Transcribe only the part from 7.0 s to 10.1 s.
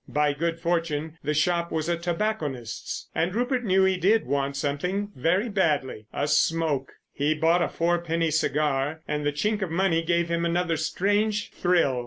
He bought a four penny cigar, and the chink of money